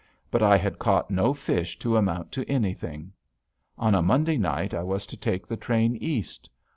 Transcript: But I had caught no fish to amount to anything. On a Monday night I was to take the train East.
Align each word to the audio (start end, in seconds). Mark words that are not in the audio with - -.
But 0.31 0.41
I 0.41 0.57
had 0.57 0.79
caught 0.79 1.11
no 1.11 1.31
fish 1.35 1.77
to 1.77 1.95
amount 1.95 2.31
to 2.31 2.43
anything. 2.49 3.13
On 3.77 3.93
a 3.93 4.01
Monday 4.01 4.37
night 4.37 4.73
I 4.73 4.81
was 4.81 5.05
to 5.05 5.15
take 5.15 5.45
the 5.45 5.57
train 5.57 5.95
East. 5.95 6.49